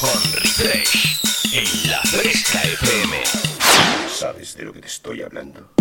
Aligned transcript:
con 0.02 0.22
Refresh 0.34 1.22
en 1.54 1.92
la 1.92 2.02
Fresca 2.02 2.62
FM. 2.62 3.24
¿Sabes 4.10 4.58
de 4.58 4.66
lo 4.66 4.74
que 4.74 4.82
te 4.82 4.88
estoy 4.88 5.22
hablando? 5.22 5.72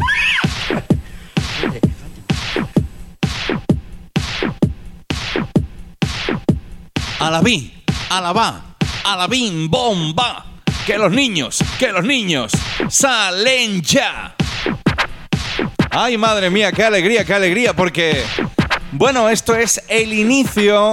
Alabí, 7.19 7.83
alabá, 8.11 8.68
alabín, 9.13 9.71
bomba. 9.71 10.45
Que 10.87 10.99
los 10.99 11.13
niños, 11.13 11.59
que 11.79 11.93
los 11.93 12.05
niños 12.05 12.53
salen 12.89 13.83
ya. 13.83 14.35
Ay, 15.91 16.17
madre 16.17 16.51
mía, 16.51 16.73
qué 16.73 16.85
alegría, 16.85 17.25
qué 17.25 17.35
alegría, 17.35 17.75
porque, 17.75 18.23
bueno, 18.93 19.29
esto 19.29 19.55
es 19.55 19.83
el 19.89 20.13
inicio 20.13 20.91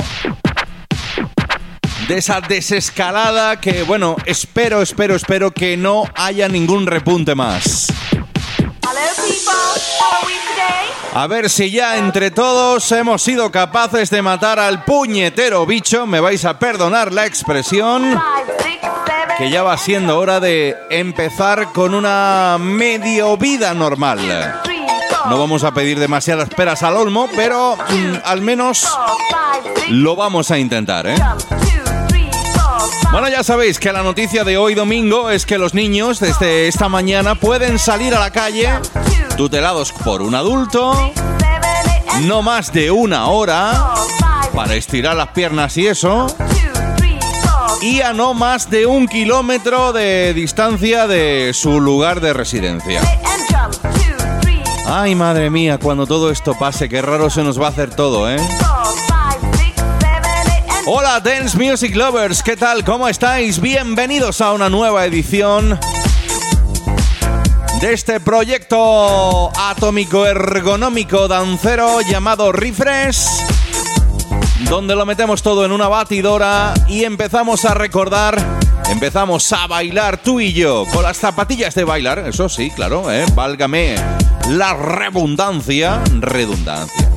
de 2.08 2.18
esa 2.18 2.42
desescalada 2.42 3.60
que, 3.60 3.84
bueno, 3.84 4.16
espero, 4.26 4.82
espero, 4.82 5.16
espero 5.16 5.52
que 5.52 5.78
no 5.78 6.04
haya 6.16 6.48
ningún 6.48 6.88
repunte 6.88 7.36
más. 7.36 7.88
A 11.14 11.28
ver 11.28 11.50
si 11.50 11.72
ya 11.72 11.98
entre 11.98 12.30
todos 12.30 12.92
hemos 12.92 13.22
sido 13.22 13.50
capaces 13.52 14.10
de 14.10 14.22
matar 14.22 14.60
al 14.60 14.84
puñetero 14.84 15.66
bicho, 15.66 16.06
me 16.06 16.20
vais 16.20 16.44
a 16.44 16.60
perdonar 16.60 17.14
la 17.14 17.26
expresión, 17.26 18.22
que 19.38 19.50
ya 19.50 19.64
va 19.64 19.78
siendo 19.78 20.20
hora 20.20 20.40
de 20.40 20.76
empezar 20.90 21.72
con 21.72 21.94
una 21.94 22.58
medio 22.60 23.38
vida 23.38 23.74
normal. 23.74 24.20
No 25.30 25.40
vamos 25.40 25.64
a 25.64 25.74
pedir 25.74 26.00
demasiadas 26.00 26.50
peras 26.50 26.84
al 26.84 26.98
olmo, 26.98 27.30
pero 27.36 27.78
mm, 27.78 28.16
al 28.26 28.42
menos 28.42 28.86
lo 29.90 30.16
vamos 30.16 30.52
a 30.52 30.60
intentar, 30.60 31.08
¿eh? 31.08 31.16
Bueno, 33.16 33.30
ya 33.30 33.46
sabéis 33.46 33.80
que 33.80 33.94
la 33.94 34.04
noticia 34.04 34.44
de 34.44 34.58
hoy 34.58 34.76
domingo 34.76 35.30
es 35.30 35.46
que 35.46 35.58
los 35.58 35.74
niños 35.74 36.20
desde 36.20 36.68
esta 36.68 36.90
mañana 36.90 37.36
pueden 37.36 37.80
salir 37.80 38.14
a 38.14 38.20
la 38.20 38.30
calle 38.30 38.68
tutelados 39.38 39.94
por 39.94 40.22
un 40.22 40.36
adulto, 40.36 41.14
no 42.24 42.42
más 42.42 42.74
de 42.74 42.92
una 42.92 43.28
hora 43.28 43.94
para 44.54 44.76
estirar 44.76 45.16
las 45.16 45.30
piernas 45.30 45.78
y 45.78 45.88
eso, 45.88 46.28
y 47.82 48.02
a 48.02 48.12
no 48.12 48.34
más 48.34 48.70
de 48.70 48.86
un 48.86 49.08
kilómetro 49.08 49.94
de 49.94 50.34
distancia 50.34 51.08
de 51.08 51.52
su 51.54 51.80
lugar 51.80 52.20
de 52.20 52.34
residencia. 52.34 53.00
Ay, 54.88 55.16
madre 55.16 55.50
mía, 55.50 55.78
cuando 55.78 56.06
todo 56.06 56.32
esto 56.32 56.54
pase, 56.60 56.90
qué 56.90 57.02
raro 57.02 57.30
se 57.30 57.44
nos 57.44 57.62
va 57.62 57.68
a 57.68 57.70
hacer 57.70 57.96
todo, 57.96 58.30
¿eh? 58.30 58.36
Hola 60.88 61.20
Dance 61.20 61.58
Music 61.58 61.96
Lovers, 61.96 62.44
¿qué 62.44 62.56
tal? 62.56 62.84
¿Cómo 62.84 63.08
estáis? 63.08 63.60
Bienvenidos 63.60 64.40
a 64.40 64.54
una 64.54 64.70
nueva 64.70 65.04
edición 65.06 65.80
de 67.82 67.92
este 67.92 68.20
proyecto 68.20 69.52
atómico 69.58 70.28
ergonómico 70.28 71.28
dancero 71.28 72.02
llamado 72.02 72.52
Refresh, 72.52 73.18
donde 74.70 74.96
lo 74.96 75.08
metemos 75.08 75.42
todo 75.42 75.66
en 75.66 75.72
una 75.72 75.88
batidora 75.88 76.76
y 76.88 77.04
empezamos 77.04 77.66
a 77.66 77.74
recordar, 77.74 78.38
empezamos 78.88 79.52
a 79.54 79.66
bailar 79.66 80.18
tú 80.22 80.40
y 80.40 80.54
yo 80.54 80.86
con 80.94 81.02
las 81.02 81.18
zapatillas 81.18 81.74
de 81.74 81.84
bailar, 81.84 82.20
eso 82.20 82.48
sí, 82.48 82.70
claro, 82.70 83.12
¿eh? 83.12 83.26
válgame 83.34 83.96
la 84.50 84.76
redundancia, 84.76 86.04
redundancia 86.20 87.15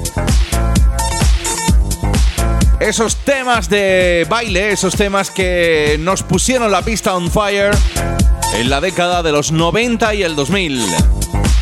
esos 2.80 3.16
temas 3.16 3.68
de 3.68 4.24
baile, 4.28 4.72
esos 4.72 4.94
temas 4.94 5.30
que 5.30 5.96
nos 6.00 6.22
pusieron 6.22 6.70
la 6.70 6.82
pista 6.82 7.14
on 7.14 7.30
fire 7.30 7.70
en 8.54 8.70
la 8.70 8.80
década 8.80 9.22
de 9.22 9.32
los 9.32 9.50
90 9.52 10.14
y 10.14 10.22
el 10.22 10.34
2000. 10.36 10.80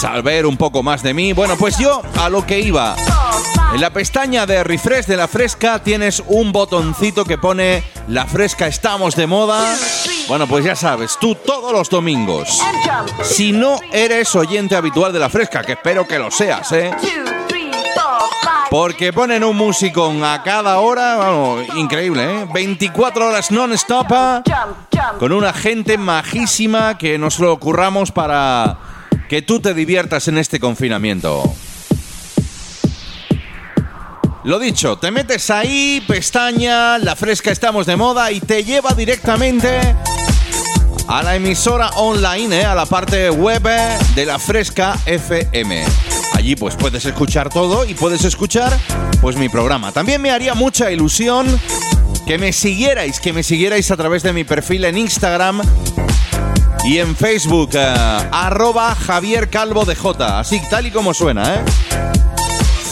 Saber 0.00 0.46
un 0.46 0.56
poco 0.56 0.84
más 0.84 1.02
de 1.02 1.14
mí. 1.14 1.32
Bueno, 1.32 1.56
pues 1.56 1.78
yo 1.78 2.00
a 2.16 2.28
lo 2.28 2.46
que 2.46 2.60
iba. 2.60 2.94
En 3.74 3.80
la 3.80 3.90
pestaña 3.90 4.44
de 4.44 4.62
refresh 4.62 5.06
de 5.06 5.16
la 5.16 5.26
fresca 5.26 5.82
tienes 5.82 6.22
un 6.26 6.52
botoncito 6.52 7.24
que 7.24 7.38
pone 7.38 7.82
La 8.06 8.26
fresca 8.26 8.66
estamos 8.66 9.16
de 9.16 9.26
moda. 9.26 9.74
Bueno, 10.28 10.46
pues 10.46 10.64
ya 10.64 10.76
sabes, 10.76 11.16
tú 11.18 11.34
todos 11.34 11.72
los 11.72 11.88
domingos. 11.88 12.60
Si 13.22 13.52
no 13.52 13.80
eres 13.90 14.34
oyente 14.36 14.76
habitual 14.76 15.12
de 15.12 15.18
la 15.18 15.30
fresca, 15.30 15.62
que 15.62 15.72
espero 15.72 16.06
que 16.06 16.18
lo 16.18 16.30
seas, 16.30 16.70
¿eh? 16.72 16.90
Porque 18.70 19.12
ponen 19.12 19.42
un 19.42 19.56
músico 19.56 20.12
a 20.22 20.42
cada 20.42 20.78
hora, 20.78 21.16
vamos, 21.16 21.64
increíble, 21.74 22.24
¿eh? 22.24 22.46
24 22.52 23.28
horas 23.28 23.50
non-stop 23.50 24.12
con 25.18 25.32
una 25.32 25.52
gente 25.52 25.96
majísima 25.96 26.98
que 26.98 27.18
nos 27.18 27.38
lo 27.38 27.52
ocurramos 27.52 28.12
para 28.12 28.78
que 29.28 29.40
tú 29.40 29.60
te 29.60 29.72
diviertas 29.72 30.28
en 30.28 30.36
este 30.36 30.60
confinamiento. 30.60 31.54
Lo 34.44 34.58
dicho, 34.58 34.96
te 34.98 35.12
metes 35.12 35.50
ahí, 35.50 36.02
pestaña, 36.08 36.98
la 36.98 37.14
fresca 37.14 37.52
estamos 37.52 37.86
de 37.86 37.94
moda 37.94 38.32
y 38.32 38.40
te 38.40 38.64
lleva 38.64 38.90
directamente 38.92 39.78
a 41.06 41.22
la 41.22 41.36
emisora 41.36 41.90
online, 41.90 42.60
eh, 42.60 42.64
a 42.64 42.74
la 42.74 42.84
parte 42.86 43.30
web 43.30 43.62
de 44.16 44.26
la 44.26 44.40
fresca 44.40 44.98
FM. 45.06 45.84
Allí 46.34 46.56
pues 46.56 46.74
puedes 46.74 47.04
escuchar 47.04 47.50
todo 47.50 47.84
y 47.84 47.94
puedes 47.94 48.24
escuchar 48.24 48.76
pues 49.20 49.36
mi 49.36 49.48
programa. 49.48 49.92
También 49.92 50.20
me 50.20 50.32
haría 50.32 50.54
mucha 50.54 50.90
ilusión 50.90 51.46
que 52.26 52.36
me 52.36 52.52
siguierais, 52.52 53.20
que 53.20 53.32
me 53.32 53.44
siguierais 53.44 53.92
a 53.92 53.96
través 53.96 54.24
de 54.24 54.32
mi 54.32 54.42
perfil 54.42 54.84
en 54.86 54.98
Instagram 54.98 55.62
y 56.84 56.98
en 56.98 57.14
Facebook, 57.14 57.70
eh, 57.74 57.94
arroba 58.32 58.96
Javier 58.96 59.48
Calvo 59.50 59.84
de 59.84 59.94
J, 59.94 60.40
así 60.40 60.60
tal 60.68 60.88
y 60.88 60.90
como 60.90 61.14
suena, 61.14 61.54
¿eh? 61.54 61.64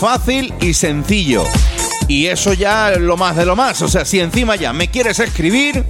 Fácil 0.00 0.54
y 0.62 0.72
sencillo. 0.72 1.44
Y 2.08 2.28
eso 2.28 2.54
ya 2.54 2.92
lo 2.98 3.18
más 3.18 3.36
de 3.36 3.44
lo 3.44 3.54
más. 3.54 3.82
O 3.82 3.88
sea, 3.88 4.06
si 4.06 4.18
encima 4.18 4.56
ya 4.56 4.72
me 4.72 4.88
quieres 4.88 5.18
escribir, 5.18 5.84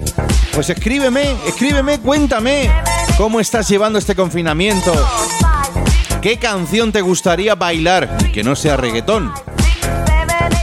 pues 0.52 0.68
escríbeme, 0.68 1.36
escríbeme, 1.46 2.00
cuéntame 2.00 2.72
cómo 3.16 3.38
estás 3.38 3.68
llevando 3.68 4.00
este 4.00 4.16
confinamiento. 4.16 4.92
¿Qué 6.20 6.38
canción 6.38 6.90
te 6.90 7.02
gustaría 7.02 7.54
bailar? 7.54 8.32
Que 8.32 8.42
no 8.42 8.56
sea 8.56 8.76
reggaetón. 8.76 9.32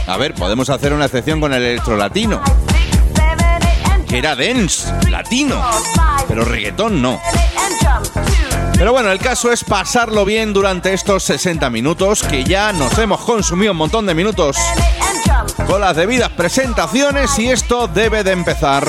A 0.06 0.16
ver, 0.18 0.34
podemos 0.34 0.68
hacer 0.68 0.92
una 0.92 1.06
excepción 1.06 1.40
con 1.40 1.54
el 1.54 1.62
electro 1.62 1.96
latino. 1.96 2.42
Que 4.06 4.18
era 4.18 4.36
dance, 4.36 4.92
latino. 5.08 5.58
Pero 6.28 6.44
reggaetón 6.44 7.00
no. 7.00 7.18
Pero 8.78 8.92
bueno, 8.92 9.10
el 9.10 9.18
caso 9.18 9.50
es 9.50 9.64
pasarlo 9.64 10.24
bien 10.24 10.52
durante 10.52 10.94
estos 10.94 11.24
60 11.24 11.68
minutos, 11.68 12.22
que 12.22 12.44
ya 12.44 12.72
nos 12.72 12.96
hemos 12.98 13.20
consumido 13.22 13.72
un 13.72 13.78
montón 13.78 14.06
de 14.06 14.14
minutos 14.14 14.56
con 15.66 15.80
las 15.80 15.96
debidas 15.96 16.30
presentaciones 16.30 17.36
y 17.40 17.48
esto 17.48 17.88
debe 17.88 18.22
de 18.22 18.30
empezar. 18.30 18.86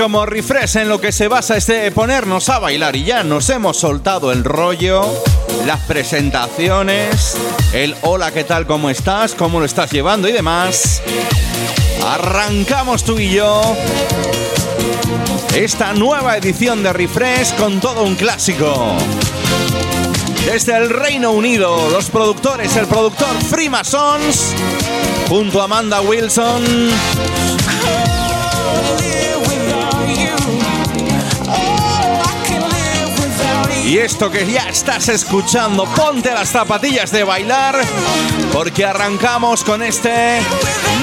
Como 0.00 0.24
refresh 0.24 0.78
en 0.78 0.88
lo 0.88 0.98
que 0.98 1.12
se 1.12 1.28
basa 1.28 1.58
este 1.58 1.90
ponernos 1.90 2.48
a 2.48 2.58
bailar 2.58 2.96
y 2.96 3.04
ya 3.04 3.22
nos 3.22 3.50
hemos 3.50 3.76
soltado 3.76 4.32
el 4.32 4.44
rollo, 4.44 5.02
las 5.66 5.80
presentaciones, 5.80 7.36
el 7.74 7.94
hola, 8.00 8.32
¿qué 8.32 8.44
tal? 8.44 8.66
¿Cómo 8.66 8.88
estás? 8.88 9.34
¿Cómo 9.34 9.58
lo 9.58 9.66
estás 9.66 9.90
llevando? 9.90 10.26
Y 10.26 10.32
demás. 10.32 11.02
Arrancamos 12.02 13.04
tú 13.04 13.18
y 13.18 13.30
yo 13.30 13.76
esta 15.54 15.92
nueva 15.92 16.38
edición 16.38 16.82
de 16.82 16.94
Refresh 16.94 17.54
con 17.56 17.78
todo 17.78 18.04
un 18.04 18.14
clásico. 18.14 18.96
Desde 20.46 20.78
el 20.78 20.88
Reino 20.88 21.32
Unido, 21.32 21.90
los 21.90 22.08
productores, 22.08 22.74
el 22.76 22.86
productor 22.86 23.36
Freemasons, 23.50 24.54
junto 25.28 25.60
a 25.60 25.64
Amanda 25.64 26.00
Wilson. 26.00 26.90
Y 33.90 33.98
esto 33.98 34.30
que 34.30 34.46
ya 34.48 34.68
estás 34.68 35.08
escuchando, 35.08 35.84
ponte 35.84 36.32
las 36.32 36.50
zapatillas 36.50 37.10
de 37.10 37.24
bailar, 37.24 37.74
porque 38.52 38.84
arrancamos 38.84 39.64
con 39.64 39.82
este 39.82 40.38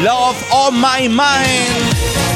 Love 0.01 0.37
on 0.51 0.79
My 0.79 1.09
Mind. 1.09 2.26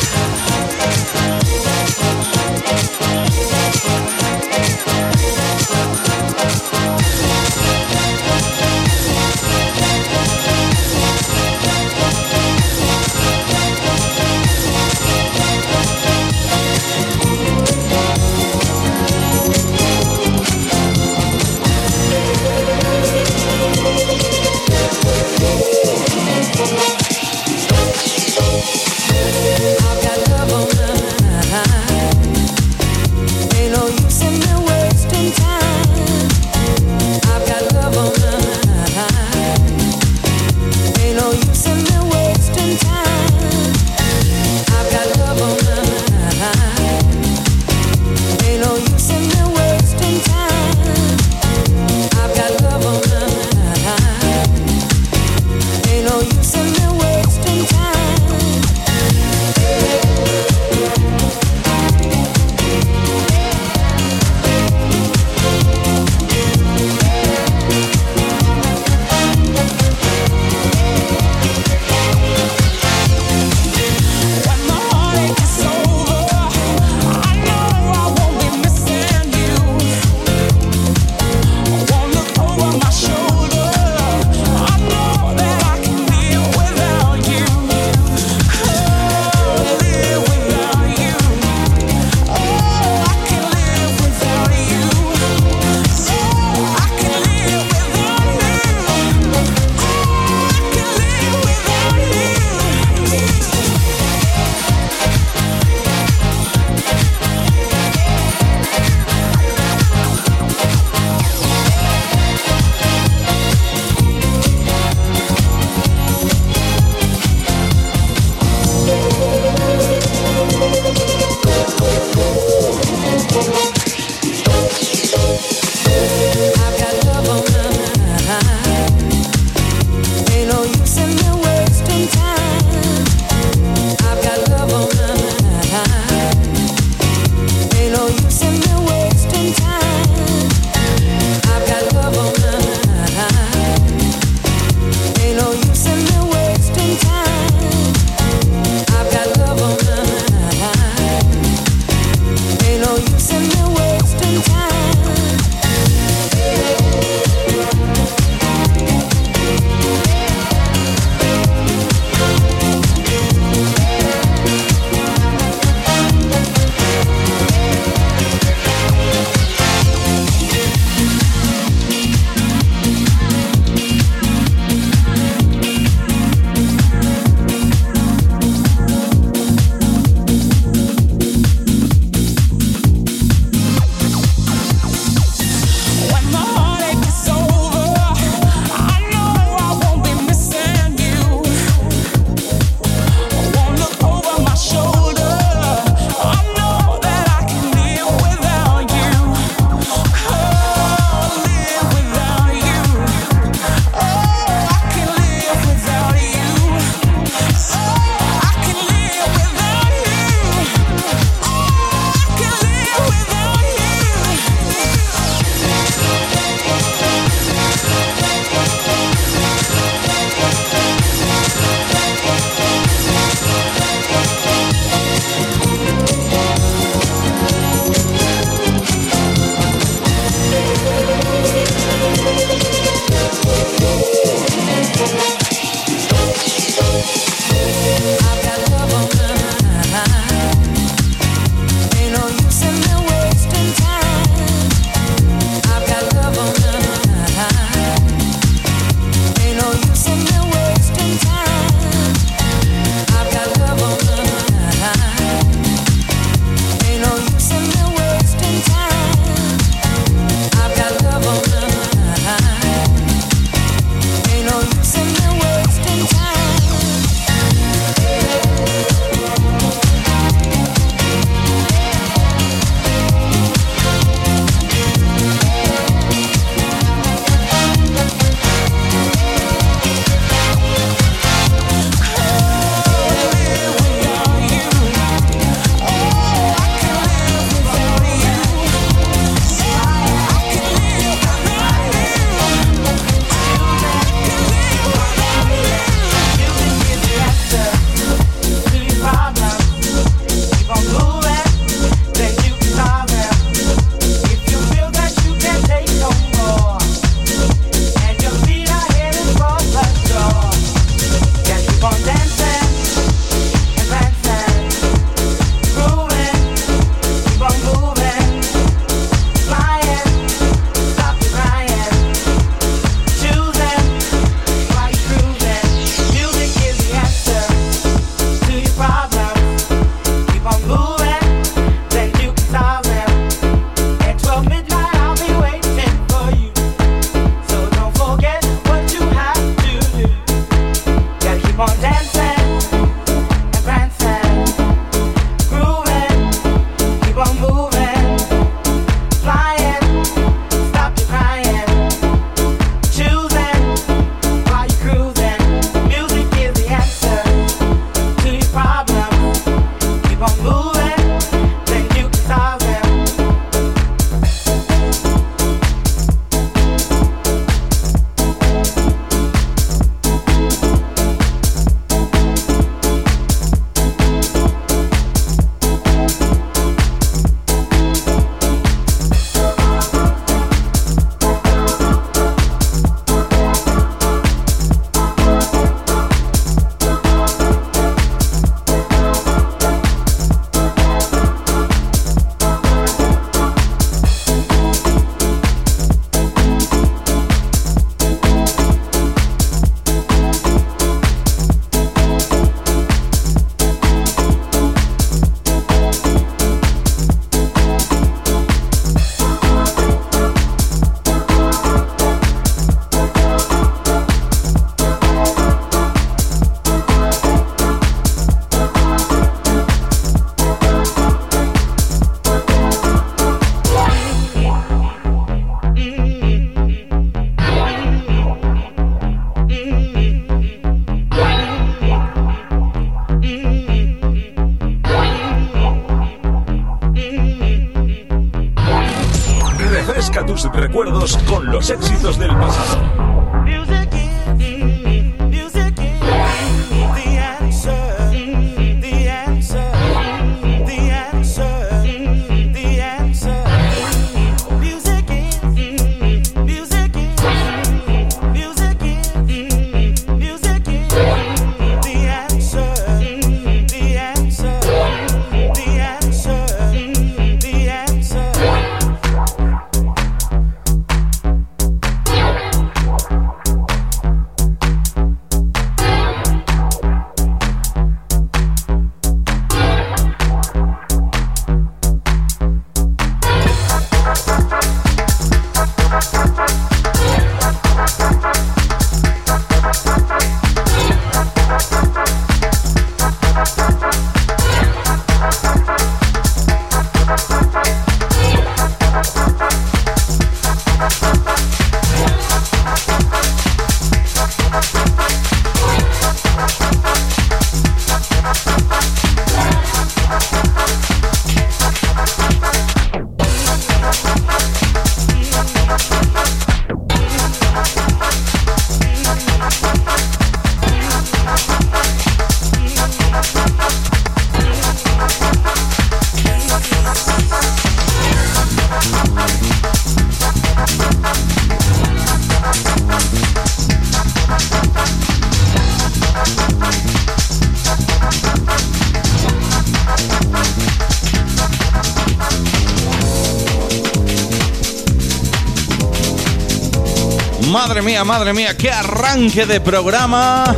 Madre 548.32 548.44
mía, 548.44 548.56
qué 548.56 548.72
arranque 548.72 549.46
de 549.46 549.60
programa. 549.60 550.56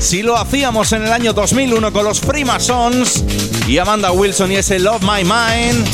Si 0.00 0.22
lo 0.22 0.36
hacíamos 0.36 0.92
en 0.92 1.04
el 1.04 1.12
año 1.12 1.32
2001 1.32 1.90
con 1.94 2.04
los 2.04 2.20
Primasons 2.20 3.24
y 3.66 3.78
Amanda 3.78 4.12
Wilson 4.12 4.52
y 4.52 4.56
ese 4.56 4.78
Love 4.78 5.00
My 5.00 5.24
Mind. 5.24 5.86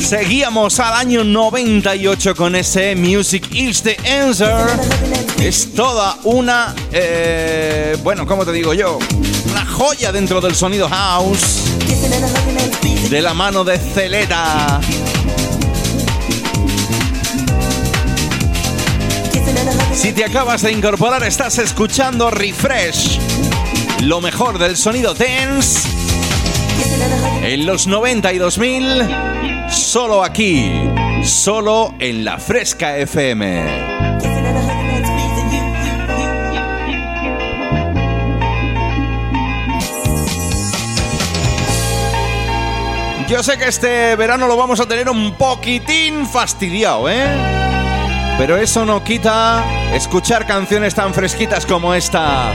Seguíamos 0.00 0.78
al 0.78 0.94
año 0.94 1.24
98 1.24 2.36
con 2.36 2.54
ese 2.54 2.94
Music 2.94 3.48
is 3.50 3.82
the 3.82 3.96
Answer. 4.08 4.64
Es 5.42 5.74
toda 5.74 6.18
una, 6.22 6.76
eh, 6.92 7.96
bueno, 8.04 8.24
¿cómo 8.24 8.44
te 8.44 8.52
digo 8.52 8.72
yo? 8.72 9.00
Una 9.50 9.66
joya 9.66 10.12
dentro 10.12 10.40
del 10.40 10.54
sonido 10.54 10.88
house. 10.88 11.62
De 13.10 13.20
la 13.20 13.34
mano 13.34 13.64
de 13.64 13.78
Celeta. 13.78 14.80
Si 19.94 20.12
te 20.12 20.24
acabas 20.24 20.62
de 20.62 20.72
incorporar, 20.72 21.22
estás 21.22 21.58
escuchando 21.58 22.30
Refresh, 22.30 23.18
lo 24.02 24.20
mejor 24.20 24.58
del 24.58 24.76
sonido 24.76 25.14
dance 25.14 25.88
en 27.42 27.66
los 27.66 27.86
90 27.86 28.32
y 28.32 28.38
2000, 28.38 29.08
solo 29.70 30.24
aquí, 30.24 30.72
solo 31.24 31.94
en 31.98 32.24
la 32.24 32.38
Fresca 32.38 32.96
FM. 32.96 33.92
Yo 43.28 43.42
sé 43.42 43.56
que 43.56 43.66
este 43.66 44.16
verano 44.16 44.46
lo 44.46 44.56
vamos 44.56 44.80
a 44.80 44.86
tener 44.86 45.08
un 45.08 45.34
poquitín 45.34 46.26
fastidiado, 46.26 47.08
¿eh? 47.08 47.61
Pero 48.38 48.56
eso 48.56 48.84
no 48.84 49.04
quita 49.04 49.64
escuchar 49.94 50.46
canciones 50.46 50.94
tan 50.94 51.14
fresquitas 51.14 51.66
como 51.66 51.94
esta. 51.94 52.50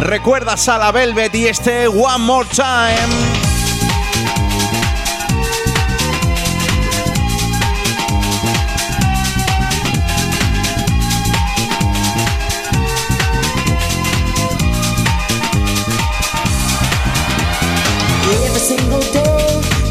¿Recuerdas 0.00 0.68
a 0.68 0.78
la 0.78 0.92
Velvet 0.92 1.34
y 1.34 1.46
este 1.46 1.86
One 1.88 2.24
More 2.24 2.48
Time? 2.48 3.40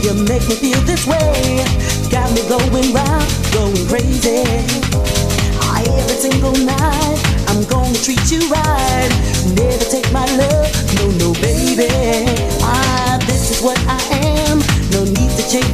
You 0.10 0.16
make 0.24 0.48
me 0.48 0.56
feel 0.56 0.80
this 0.86 1.06
way. 1.06 1.64
Got 2.10 2.32
me 2.34 2.42
going 2.50 2.94
round, 2.94 3.54
going 3.54 3.88
crazy. 3.88 4.89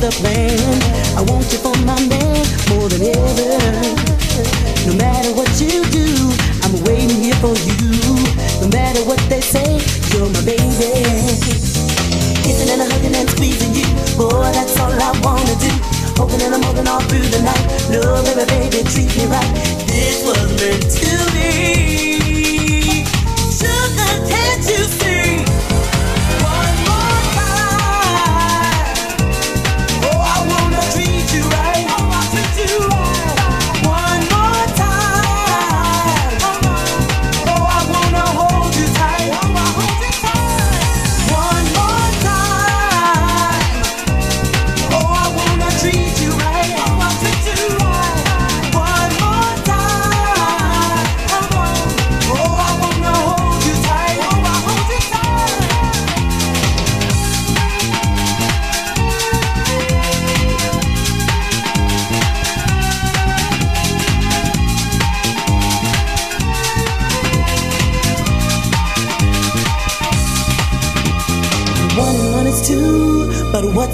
The 0.06 0.12
plan. 0.22 0.54
I 1.18 1.22
want 1.26 1.50
you 1.50 1.58
for 1.58 1.74
my 1.82 1.98
man 2.06 2.46
more 2.70 2.86
than 2.90 3.10
ever. 3.10 3.58
No 4.86 4.94
matter 5.02 5.34
what 5.34 5.50
you 5.58 5.82
do, 5.90 6.06
I'm 6.62 6.78
waiting 6.86 7.18
here 7.26 7.34
for 7.42 7.58
you. 7.66 7.90
No 8.62 8.70
matter 8.70 9.02
what 9.10 9.18
they 9.34 9.42
say, 9.42 9.82
you're 10.14 10.30
my 10.30 10.46
baby. 10.46 10.94
Kissing 12.46 12.70
and 12.70 12.86
hugging 12.86 13.16
and 13.18 13.30
squeezing 13.34 13.74
you, 13.74 13.88
boy, 14.14 14.46
that's 14.54 14.78
all 14.78 14.94
I 14.94 15.10
wanna 15.26 15.58
do. 15.58 15.74
Hoping 16.22 16.42
and 16.46 16.54
I'm 16.54 16.62
holding 16.62 16.88
all 16.88 17.02
through 17.10 17.26
the 17.34 17.42
night. 17.42 17.66
No, 17.90 18.22
baby, 18.30 18.46
baby, 18.46 18.86
treat 18.86 19.10
me 19.18 19.26
right. 19.26 19.65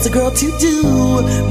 What's 0.01 0.09
a 0.09 0.19
girl 0.19 0.31
to 0.31 0.57
do? 0.57 0.81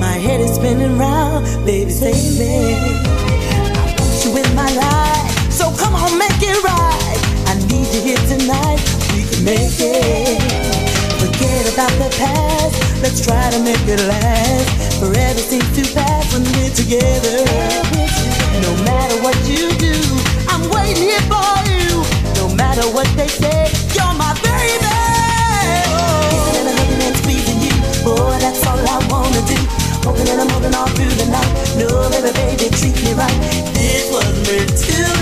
My 0.01 0.19
head 0.19 0.41
is 0.41 0.57
spinning 0.57 0.99
round, 0.99 1.45
baby, 1.65 1.91
save 1.93 2.37
me. 2.37 2.75
I 2.75 3.95
want 3.97 4.25
you 4.25 4.37
in 4.43 4.55
my 4.57 4.67
life, 4.75 5.53
so 5.53 5.71
come 5.79 5.95
on, 5.95 6.19
make 6.19 6.43
it 6.43 6.59
right. 6.65 7.21
I 7.47 7.55
need 7.71 7.87
you 7.95 8.03
here 8.03 8.23
tonight, 8.27 8.83
we 9.15 9.23
can 9.23 9.45
make 9.45 9.79
it. 9.79 10.43
Forget 11.21 11.73
about 11.73 11.93
the 12.03 12.11
past 12.19 12.91
Let's 13.01 13.25
try 13.25 13.51
to 13.51 13.61
make 13.63 13.87
it 13.87 14.01
last. 14.09 14.99
Forever 15.01 15.39
seems 15.39 15.71
to 15.79 15.95
pass 15.95 16.33
when 16.35 16.43
we're 16.43 16.75
together. 16.75 17.47
No 18.67 18.73
matter 18.85 19.17
what 19.23 19.37
you 19.47 19.71
do, 19.79 19.97
I'm 20.49 20.69
waiting 20.69 21.05
here 21.05 21.25
for 21.31 21.55
you. 21.71 22.03
No 22.35 22.53
matter 22.57 22.83
what 22.93 23.07
they 23.17 23.29
say, 23.29 23.60
treat 32.81 32.97
me 33.05 33.13
right. 33.13 33.41
This 33.75 34.11
was 34.11 34.33
meant 34.49 34.71
to 34.71 35.20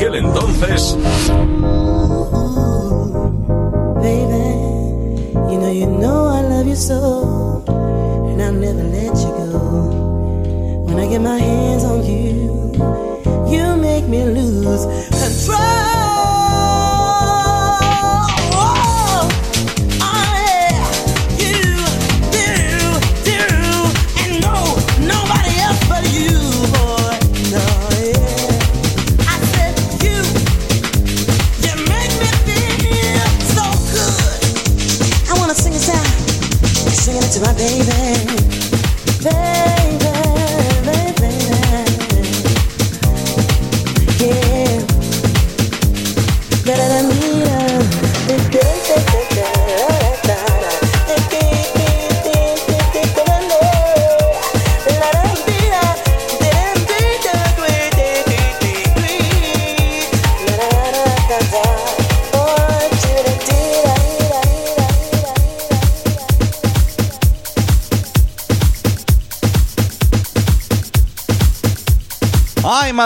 aquel 0.00 0.14
entonces 0.14 0.96
Baby, 4.02 4.46
you 5.52 5.58
know, 5.58 5.70
you 5.70 5.86
know 5.86 6.26
I 6.28 6.40
love 6.40 6.66
you 6.66 6.74
so, 6.74 7.62
and 7.66 8.40
I'll 8.40 8.52
never 8.52 8.82
let 8.82 9.14
you 9.14 9.30
go. 9.36 10.84
When 10.86 10.98
I 10.98 11.06
get 11.06 11.20
my 11.20 11.38
hands 11.38 11.84
on 11.84 12.02
you, 12.02 12.72
you 13.46 13.76
make 13.76 14.08
me 14.08 14.24
lose 14.24 14.86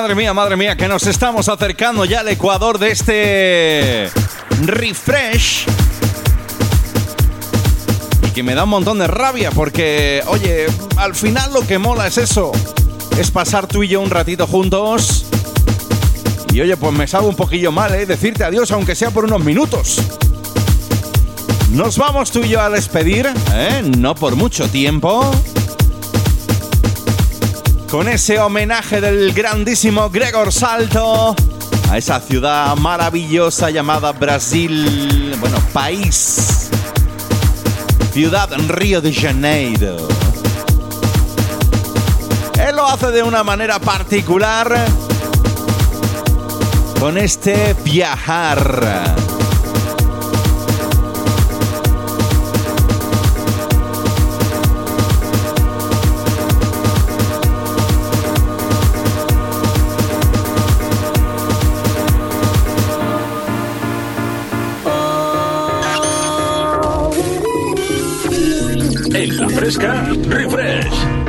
madre 0.01 0.17
mía, 0.17 0.35
madre 0.35 0.57
mía, 0.57 0.77
que 0.77 0.89
nos 0.89 1.07
estamos 1.07 1.49
acercando 1.49 2.05
ya 2.05 2.19
al 2.19 2.29
ecuador 2.29 2.81
de 2.81 2.91
este 2.91 4.11
refresh. 4.63 5.67
Y 8.27 8.31
que 8.31 8.43
me 8.43 8.57
da 8.57 8.65
un 8.65 8.71
montón 8.71 8.99
de 8.99 9.07
rabia 9.07 9.53
porque, 9.53 10.21
oye, 10.27 10.67
al 10.97 11.15
final 11.15 11.53
lo 11.55 11.65
que 11.65 11.79
mola 11.79 12.09
es 12.09 12.19
eso. 12.19 12.51
Es 13.21 13.31
pasar 13.31 13.69
tú 13.69 13.85
y 13.85 13.89
yo 13.89 14.01
un 14.01 14.11
ratito 14.11 14.49
juntos. 14.49 15.27
Y 16.53 16.61
oye, 16.61 16.77
pues 16.77 16.93
me 16.93 17.07
sabe 17.07 17.29
un 17.29 17.37
poquillo 17.37 17.71
mal, 17.71 17.95
¿eh? 17.95 18.05
Decirte 18.05 18.43
adiós 18.43 18.73
aunque 18.73 18.97
sea 18.97 19.13
por 19.13 19.27
unos 19.27 19.45
minutos. 19.45 20.01
Nos 21.71 21.99
vamos 21.99 22.33
tú 22.33 22.41
y 22.41 22.49
yo 22.49 22.61
a 22.61 22.69
despedir, 22.69 23.33
¿eh? 23.53 23.83
No 23.97 24.17
por 24.17 24.35
mucho 24.35 24.67
tiempo 24.67 25.31
con 27.95 28.09
ese 28.09 28.41
homenaje 28.41 29.01
del 29.01 29.33
grandísimo 29.33 30.11
Gregor 30.11 30.53
Salto 30.53 31.37
a 31.89 31.97
esa 31.97 32.19
ciudad 32.19 32.75
maravillosa 32.75 33.71
llamada 33.71 34.11
Brasil, 34.11 35.33
bueno, 35.39 35.59
país, 35.73 36.71
ciudad 38.13 38.49
Río 38.67 39.01
de 39.01 39.15
Janeiro. 39.15 40.09
Él 42.59 42.75
lo 42.75 42.85
hace 42.85 43.13
de 43.13 43.23
una 43.23 43.45
manera 43.45 43.79
particular 43.79 44.75
con 46.99 47.17
este 47.17 47.77
viajar. 47.85 49.24
Fresca 69.65 70.13
Refresh. 70.29 71.24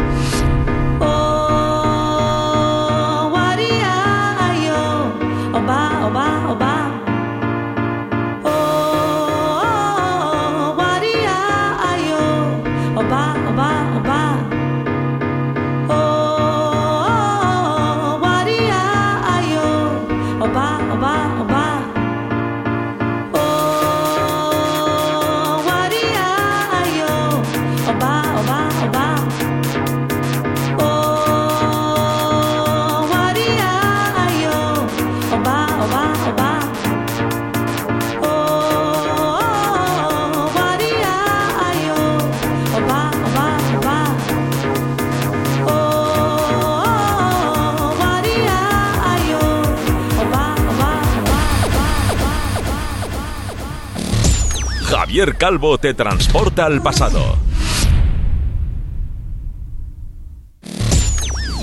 Javier 55.15 55.37
Calvo 55.37 55.77
te 55.77 55.93
transporta 55.93 56.65
al 56.65 56.81
pasado. 56.81 57.37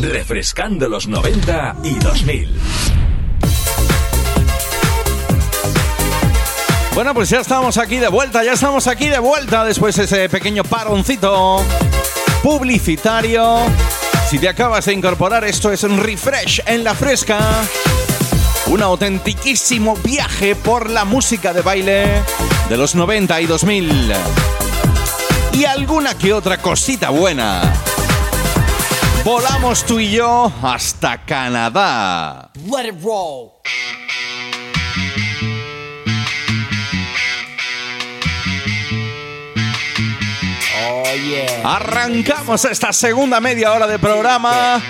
Refrescando 0.01 0.89
los 0.89 1.07
90 1.07 1.77
y 1.85 1.95
2000. 1.97 2.49
Bueno, 6.95 7.13
pues 7.13 7.29
ya 7.29 7.41
estamos 7.41 7.77
aquí 7.77 7.99
de 7.99 8.09
vuelta, 8.09 8.43
ya 8.43 8.55
estamos 8.55 8.87
aquí 8.87 9.09
de 9.09 9.19
vuelta 9.19 9.67
después 9.67 9.97
de 9.97 10.05
ese 10.05 10.31
pequeño 10.31 10.65
paroncito 10.65 11.63
publicitario. 12.43 13.67
Si 14.31 14.39
te 14.39 14.49
acabas 14.49 14.87
de 14.87 14.95
incorporar, 14.95 15.45
esto 15.45 15.71
es 15.71 15.85
un 15.85 15.99
refresh 15.99 16.63
en 16.65 16.85
la 16.85 16.95
fresca. 16.95 17.39
Un 18.73 18.83
autentiquísimo 18.83 19.97
viaje 19.97 20.57
por 20.57 20.89
la 20.89 21.05
música 21.05 21.53
de 21.53 21.61
baile 21.61 22.07
de 22.71 22.77
los 22.79 22.95
90 22.95 23.39
y 23.43 23.45
2000. 23.45 24.13
y 25.53 25.65
alguna 25.67 26.17
que 26.17 26.33
otra 26.33 26.57
cosita 26.57 27.11
buena. 27.11 27.71
Volamos 29.27 29.85
tú 29.85 30.01
y 30.01 30.13
yo 30.13 30.51
hasta 30.63 31.23
Canadá. 31.23 32.51
Let 32.65 32.89
it 32.89 33.05
roll. 33.05 33.51
Arrancamos 41.65 42.65
esta 42.65 42.93
segunda 42.93 43.39
media 43.41 43.73
hora 43.73 43.87
de 43.87 43.99
programa 43.99 44.83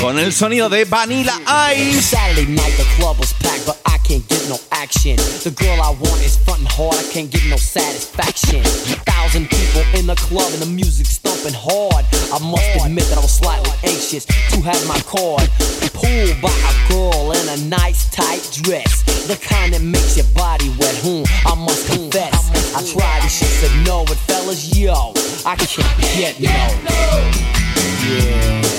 con 0.00 0.18
el 0.18 0.32
sonido 0.32 0.68
de 0.68 0.84
Vanilla 0.84 1.34
Ice. 1.76 2.16
Can't 4.10 4.26
get 4.26 4.48
no 4.48 4.58
action. 4.72 5.14
The 5.46 5.54
girl 5.54 5.78
I 5.78 5.94
want 5.94 6.18
is 6.26 6.34
frontin' 6.36 6.66
hard, 6.66 6.98
I 6.98 7.06
can't 7.14 7.30
get 7.30 7.46
no 7.46 7.54
satisfaction. 7.54 8.58
Thousand 9.06 9.46
people 9.46 9.86
in 9.94 10.08
the 10.08 10.16
club 10.16 10.50
and 10.50 10.60
the 10.60 10.66
music's 10.66 11.18
thumping 11.18 11.54
hard. 11.54 12.02
I 12.34 12.42
must 12.42 12.66
admit 12.82 13.06
that 13.06 13.18
I 13.18 13.22
was 13.22 13.30
slightly 13.30 13.70
anxious 13.86 14.26
to 14.26 14.58
have 14.66 14.82
my 14.90 14.98
card 15.06 15.46
pulled 15.94 16.42
by 16.42 16.50
a 16.50 16.74
girl 16.90 17.30
in 17.38 17.46
a 17.54 17.58
nice 17.70 18.10
tight 18.10 18.42
dress, 18.50 19.06
the 19.30 19.38
kind 19.38 19.74
that 19.74 19.82
makes 19.82 20.16
your 20.16 20.26
body 20.34 20.74
wet. 20.82 20.98
Hmm, 21.06 21.22
I 21.46 21.54
must 21.54 21.86
confess, 21.86 22.34
I 22.74 22.82
tried 22.82 23.22
and 23.22 23.30
she 23.30 23.46
said 23.46 23.70
no, 23.86 24.02
but 24.10 24.18
fellas, 24.26 24.74
yo, 24.74 25.14
I 25.46 25.54
can't 25.54 25.94
get 26.18 26.42
no. 26.42 26.50
Yeah. 28.10 28.69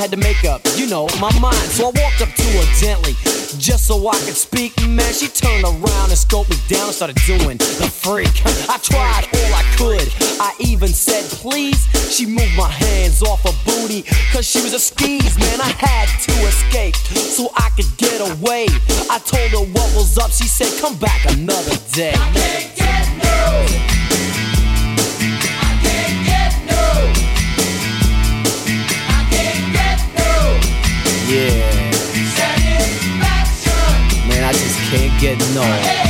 Had 0.00 0.10
to 0.10 0.16
make 0.16 0.46
up, 0.46 0.62
you 0.76 0.86
know, 0.86 1.06
my 1.20 1.30
mind. 1.40 1.68
So 1.76 1.84
I 1.84 1.92
walked 2.00 2.22
up 2.22 2.32
to 2.32 2.42
her 2.42 2.80
gently, 2.80 3.12
just 3.58 3.86
so 3.86 4.08
I 4.08 4.16
could 4.24 4.34
speak. 4.34 4.72
Man, 4.88 5.12
she 5.12 5.28
turned 5.28 5.62
around 5.62 6.08
and 6.08 6.16
scoped 6.16 6.48
me 6.48 6.56
down 6.68 6.86
and 6.86 6.94
started 6.94 7.16
doing 7.26 7.58
the 7.58 7.84
freak. 7.84 8.32
I 8.66 8.78
tried 8.78 9.28
all 9.28 9.52
I 9.52 9.64
could, 9.76 10.08
I 10.40 10.54
even 10.58 10.88
said 10.88 11.24
please. 11.44 11.84
She 12.10 12.24
moved 12.24 12.56
my 12.56 12.70
hands 12.70 13.22
off 13.22 13.42
her 13.42 13.52
booty, 13.66 14.04
cause 14.32 14.48
she 14.48 14.62
was 14.62 14.72
a 14.72 14.80
skis, 14.80 15.38
man. 15.38 15.60
I 15.60 15.68
had 15.76 16.08
to 16.08 16.32
escape 16.48 16.96
so 16.96 17.50
I 17.54 17.68
could 17.76 17.94
get 17.98 18.22
away. 18.24 18.68
I 19.10 19.18
told 19.18 19.50
her 19.50 19.72
what 19.74 19.94
was 19.94 20.16
up, 20.16 20.30
she 20.30 20.48
said, 20.48 20.72
come 20.80 20.96
back 20.96 21.26
another 21.30 21.76
day. 21.92 22.14
Yeah. 31.30 31.60
Man, 34.26 34.42
I 34.42 34.50
just 34.50 34.80
can't 34.90 35.20
get 35.20 35.38
no. 35.54 36.09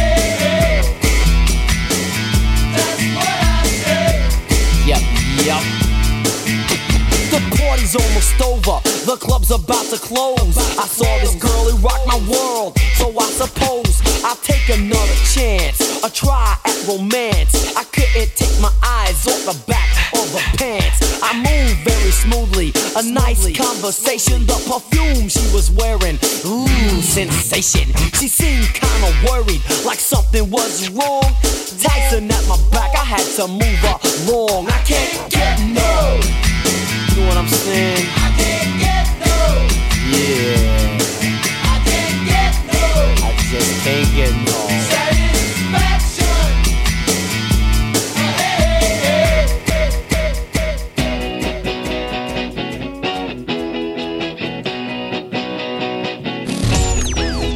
Party's 7.91 8.07
almost 8.07 8.41
over. 8.43 8.81
The 9.07 9.17
club's 9.17 9.51
about 9.51 9.85
to 9.87 9.99
close. 9.99 10.57
I 10.79 10.87
saw 10.87 11.19
this 11.19 11.35
girl 11.37 11.65
who 11.65 11.77
rocked 11.79 12.07
my 12.07 12.19
world. 12.29 12.79
So 12.95 13.11
I 13.19 13.25
suppose 13.25 14.01
I'll 14.25 14.37
take 14.37 14.69
another 14.69 15.15
chance. 15.33 16.03
A 16.05 16.11
try 16.11 16.57
at 16.65 16.87
romance. 16.87 17.77
I 17.77 17.85
couldn't 17.85 18.35
take 18.37 18.61
my 18.61 18.73
eyes 18.83 19.27
off 19.27 19.45
the 19.45 19.59
back 19.67 19.89
of 20.15 20.31
her 20.33 20.57
pants. 20.57 21.21
I 21.23 21.35
moved 21.37 21.81
very 21.85 22.11
smoothly. 22.11 22.73
A 22.97 23.03
nice 23.03 23.45
conversation. 23.57 24.47
The 24.47 24.59
perfume 24.69 25.29
she 25.29 25.47
was 25.55 25.71
wearing. 25.71 26.19
Ooh, 26.47 27.03
sensation. 27.03 27.93
She 28.15 28.29
seemed 28.29 28.69
kinda 28.75 29.11
worried, 29.29 29.63
like 29.85 30.01
something 30.01 30.51
was 30.51 30.91
wrong. 30.91 31.35
Tyson 31.81 32.31
at 32.31 32.47
my 32.47 32.59
back, 32.71 32.95
I 32.95 33.05
had 33.05 33.27
to 33.37 33.49
move 33.49 33.83
along. 34.29 34.69
I 34.69 34.79
can't 34.85 35.31
get 35.31 35.61
no. 35.61 36.50
Know 37.21 37.29
what 37.29 37.37
I'm 37.37 37.49
saying? 37.49 38.07
I 38.17 38.33
can't 38.41 38.81
get 38.81 39.07
no. 39.21 39.37
Yeah. 40.09 40.97
I 41.69 41.77
can't 41.85 42.21
get 42.25 42.55
no. 42.73 42.81
I 43.27 43.31
just 43.51 43.73
can't 43.85 44.11
get 44.17 44.33
no. 44.49 44.59
Satisfaction. 44.89 46.41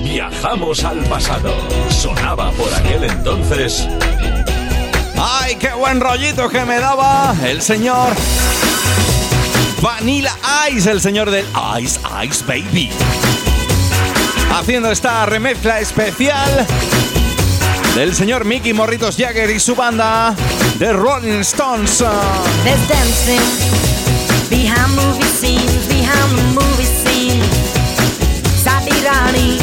Viajamos 0.05 0.85
al 0.85 0.99
pasado. 1.05 1.55
Sonaba 1.89 2.51
por 2.51 2.75
aquel 2.75 3.05
entonces. 3.05 3.89
¡Ay, 5.17 5.57
qué 5.57 5.73
buen 5.73 6.01
rollito 6.01 6.51
que 6.51 6.67
me 6.67 6.79
daba 6.81 7.35
el 7.47 7.63
señor 7.63 8.13
Vanilla 9.85 10.35
Ice, 10.71 10.91
el 10.91 10.99
señor 10.99 11.31
del 11.31 11.45
Ice 11.79 12.01
Ice 12.25 12.43
Baby! 12.47 12.89
Haciendo 14.51 14.91
esta 14.91 15.27
remezcla 15.27 15.79
especial 15.79 16.67
del 17.95 18.15
señor 18.15 18.47
Mickey 18.47 18.73
Morritos 18.73 19.15
Jagger 19.19 19.51
y 19.51 19.61
su 19.61 19.75
banda 19.75 20.35
The 20.79 20.95
Rolling 20.95 21.41
Stones. 21.41 22.03
There's 22.65 22.89
dancing 22.89 23.43
behind 24.49 24.97
movie 24.97 25.23
scenes, 25.25 25.87
behind 25.87 26.35
the 26.35 26.45
movie 26.55 26.87
scene. 26.87 27.43
Sabirani, 28.65 29.59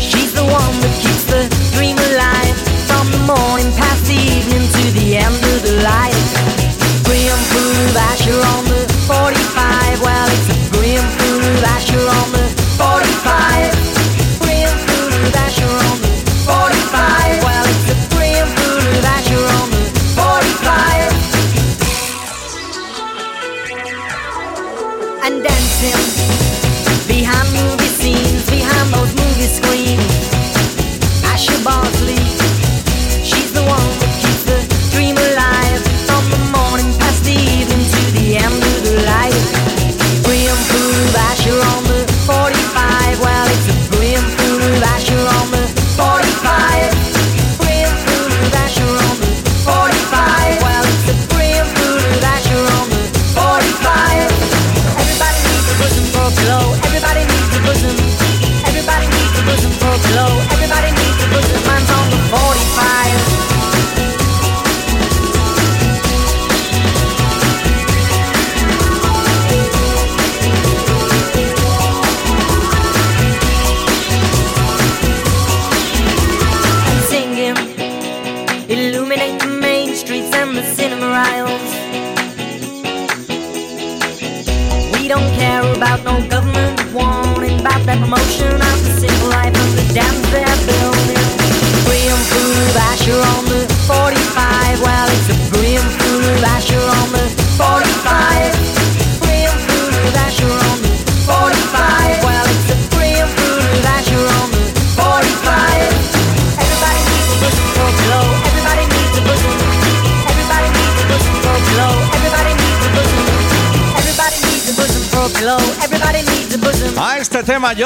she's 0.00 0.32
the 0.32 0.42
one 0.42 0.80
that 0.80 1.00
keeps 1.00 1.22
the 1.26 1.48
dream 1.76 1.96
alive 1.96 2.56
from 2.88 3.08
the 3.12 3.18
morning 3.18 3.70
past 3.78 4.04
the 4.04 4.14
evening 4.14 4.66
to 4.66 4.90
the 4.98 5.16
end 5.16 5.36
of 5.36 5.62
the 5.62 5.80
light. 5.84 6.72
Grim 7.04 7.38
food 7.54 7.96
Asher 7.96 8.34
on 8.56 8.64
the 8.64 8.71
45. 9.06 10.00
Well, 10.00 10.28
it's 10.30 10.48
a 10.48 10.58
grim 10.72 11.02
food 11.18 11.64
Asher 11.64 11.98
on 11.98 12.31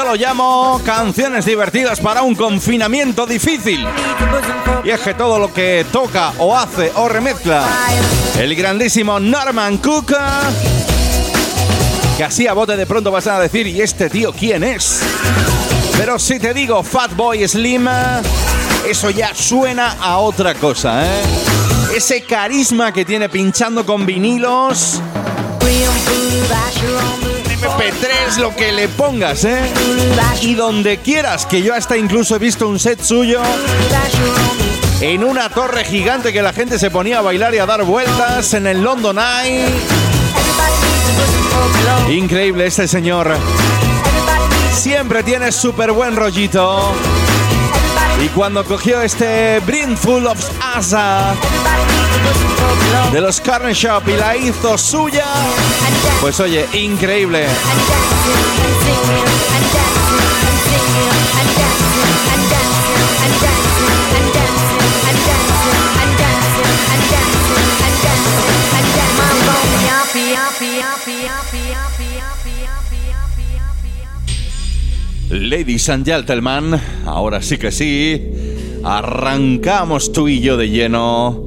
lo 0.07 0.15
llamo 0.15 0.79
canciones 0.85 1.43
divertidas 1.43 1.99
para 1.99 2.21
un 2.21 2.33
confinamiento 2.33 3.25
difícil. 3.25 3.85
Y 4.85 4.89
es 4.89 5.01
que 5.01 5.13
todo 5.15 5.37
lo 5.37 5.51
que 5.51 5.85
toca 5.91 6.31
o 6.37 6.55
hace 6.55 6.93
o 6.95 7.09
remezcla 7.09 7.67
el 8.39 8.55
grandísimo 8.55 9.19
Norman 9.19 9.79
Cook, 9.79 10.13
que 12.15 12.23
así 12.23 12.47
a 12.47 12.53
bote 12.53 12.77
de 12.77 12.85
pronto 12.85 13.11
vas 13.11 13.27
a 13.27 13.37
decir, 13.37 13.67
¿y 13.67 13.81
este 13.81 14.09
tío 14.09 14.31
quién 14.31 14.63
es? 14.63 15.01
Pero 15.97 16.17
si 16.19 16.39
te 16.39 16.53
digo 16.53 16.83
Fatboy 16.83 17.45
Slim, 17.45 17.89
eso 18.87 19.09
ya 19.09 19.35
suena 19.35 19.97
a 19.99 20.19
otra 20.19 20.55
cosa, 20.55 21.05
¿eh? 21.05 21.21
Ese 21.97 22.23
carisma 22.23 22.93
que 22.93 23.03
tiene 23.03 23.27
pinchando 23.27 23.85
con 23.85 24.05
vinilos, 24.05 25.01
Graham 27.59 27.71
Food, 27.71 27.81
Asher 27.81 27.81
on 27.81 27.81
the 27.81 27.91
MP3, 27.91 28.37
lo 28.37 28.55
que 28.55 28.71
le 28.71 28.87
pongas, 28.87 29.43
¿eh? 29.45 29.59
Y 30.41 30.55
donde 30.55 30.97
quieras, 30.97 31.45
que 31.45 31.61
yo 31.61 31.73
hasta 31.73 31.97
incluso 31.97 32.35
he 32.35 32.39
visto 32.39 32.67
un 32.67 32.79
set 32.79 33.01
suyo 33.01 33.41
en 35.01 35.23
una 35.23 35.49
torre 35.49 35.83
gigante 35.83 36.33
que 36.33 36.41
la 36.41 36.53
gente 36.53 36.79
se 36.79 36.89
ponía 36.89 37.19
a 37.19 37.21
bailar 37.21 37.53
y 37.53 37.59
a 37.59 37.65
dar 37.65 37.83
vueltas 37.83 38.53
en 38.53 38.67
el 38.67 38.81
London 38.81 39.17
Eye. 39.19 39.65
Increíble 42.09 42.67
este 42.67 42.87
señor. 42.87 43.35
Siempre 44.73 45.23
tiene 45.23 45.51
súper 45.51 45.91
buen 45.91 46.15
rollito. 46.15 46.93
Y 48.23 48.29
cuando 48.29 48.63
cogió 48.65 49.01
este 49.01 49.59
Brimful 49.59 50.25
of 50.27 50.39
Asa 50.75 51.35
de 53.11 53.21
los 53.21 53.39
Carne 53.41 53.73
Shop 53.73 54.03
y 54.07 54.17
la 54.17 54.35
hizo 54.35 54.77
suya. 54.77 55.25
Pues 56.21 56.39
oye, 56.39 56.67
increíble. 56.73 57.45
Ladies 75.29 75.89
and 75.89 76.05
gentlemen, 76.05 76.79
ahora 77.05 77.41
sí 77.41 77.57
que 77.57 77.71
sí, 77.71 78.21
arrancamos 78.83 80.11
tú 80.11 80.27
y 80.27 80.39
yo 80.39 80.57
de 80.57 80.69
lleno 80.69 81.46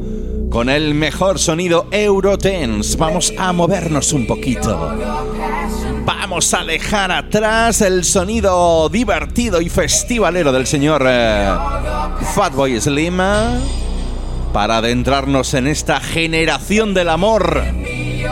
con 0.51 0.69
el 0.69 0.95
mejor 0.95 1.39
sonido 1.39 1.87
Eurotense. 1.91 2.97
Vamos 2.97 3.33
a 3.39 3.53
movernos 3.53 4.13
un 4.13 4.27
poquito. 4.27 4.95
Vamos 6.05 6.53
a 6.53 6.65
dejar 6.65 7.13
atrás 7.13 7.81
el 7.81 8.05
sonido 8.05 8.89
divertido 8.89 9.61
y 9.61 9.69
festivalero 9.69 10.53
del 10.53 10.67
señor 10.67 11.05
eh, 11.07 11.49
Fatboy 12.35 12.81
Slim 12.81 13.19
para 14.53 14.79
adentrarnos 14.79 15.55
en 15.55 15.69
esta 15.69 16.01
generación 16.01 16.93
del 16.95 17.09
amor. 17.09 17.63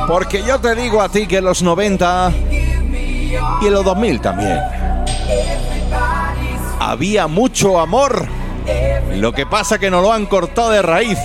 Porque 0.08 0.42
yo 0.42 0.58
te 0.60 0.74
digo 0.74 1.00
a 1.00 1.08
ti 1.08 1.26
que 1.26 1.40
los 1.40 1.62
90 1.62 2.32
y 3.62 3.70
los 3.70 3.84
2000 3.84 4.20
también 4.20 4.58
había 6.80 7.26
mucho 7.26 7.78
amor. 7.78 8.26
Lo 9.14 9.32
que 9.32 9.46
pasa 9.46 9.78
que 9.78 9.90
no 9.90 10.00
lo 10.00 10.12
han 10.12 10.26
cortado 10.26 10.70
de 10.70 10.82
raíz. 10.82 11.18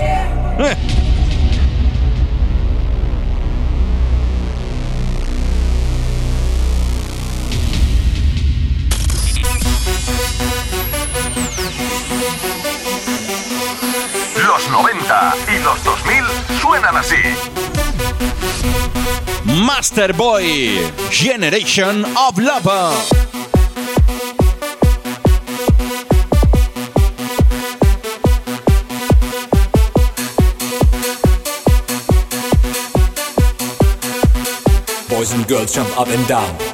Los 14.45 14.69
90 14.69 15.35
y 15.47 15.63
los 15.63 15.83
2000 15.83 16.23
suenan 16.61 16.97
así. 16.97 17.15
Master 19.45 20.13
Boy 20.13 20.79
Generation 21.09 22.05
of 22.15 22.37
Love. 22.37 23.42
Boys 35.23 35.31
and 35.31 35.47
girls 35.47 35.73
jump 35.73 35.97
up 35.97 36.09
and 36.09 36.27
down. 36.27 36.72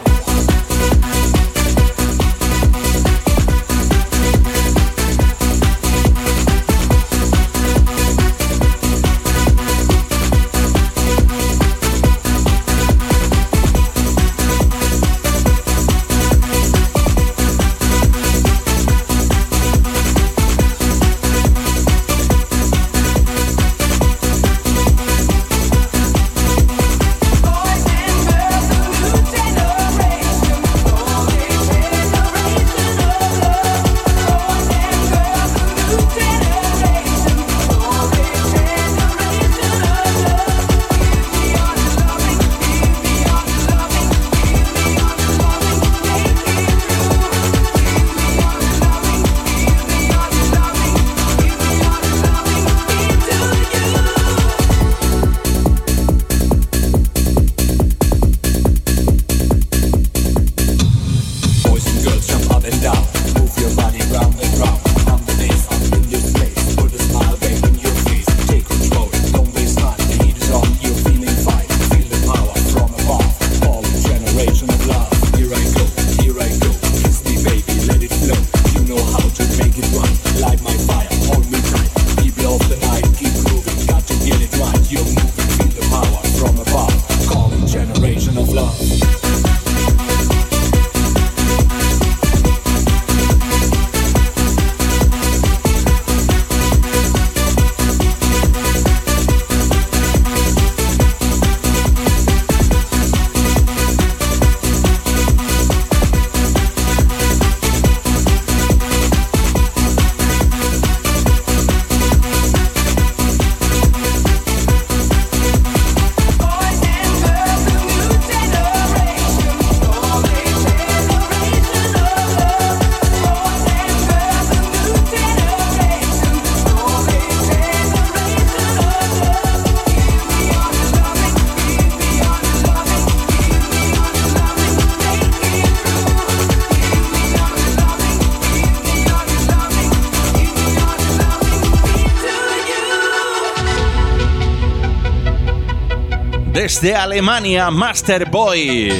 Desde 146.69 146.93
Alemania, 146.93 147.71
Master 147.71 148.29
Boy. 148.29 148.93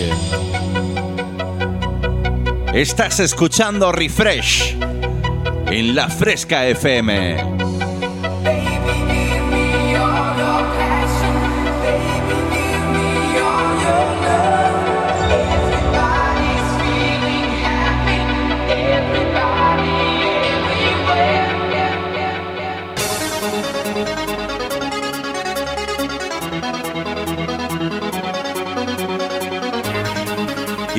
Estás 2.74 3.20
escuchando 3.20 3.92
Refresh 3.92 4.76
en 5.68 5.94
la 5.94 6.10
Fresca 6.10 6.66
FM. 6.66 7.59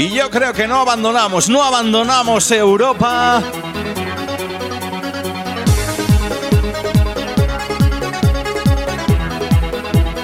Y 0.00 0.08
yo 0.08 0.30
creo 0.30 0.54
que 0.54 0.66
no 0.66 0.76
abandonamos, 0.76 1.50
no 1.50 1.62
abandonamos 1.62 2.50
Europa. 2.52 3.42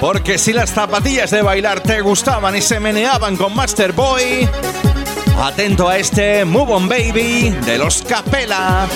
Porque 0.01 0.39
si 0.39 0.51
las 0.51 0.71
zapatillas 0.71 1.29
de 1.29 1.43
bailar 1.43 1.81
te 1.81 2.01
gustaban 2.01 2.55
y 2.55 2.61
se 2.63 2.79
meneaban 2.79 3.37
con 3.37 3.55
Master 3.55 3.91
Boy, 3.91 4.49
atento 5.43 5.87
a 5.87 5.99
este 5.99 6.43
Move 6.43 6.73
On 6.73 6.89
Baby 6.89 7.51
de 7.63 7.77
los 7.77 8.01
Capela. 8.01 8.87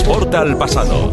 Transporta 0.00 0.40
al 0.40 0.56
pasado. 0.56 1.09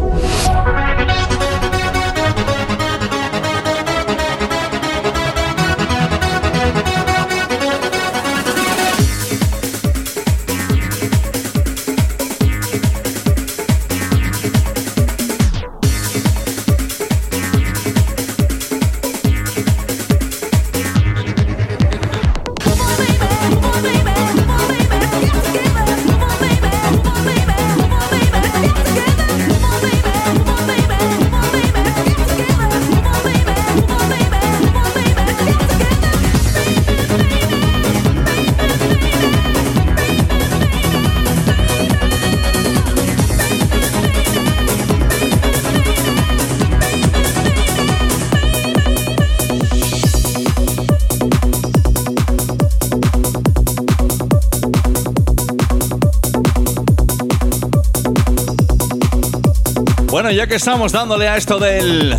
Ya 60.32 60.46
que 60.46 60.56
estamos 60.56 60.92
dándole 60.92 61.28
a 61.28 61.36
esto 61.36 61.58
del. 61.58 62.18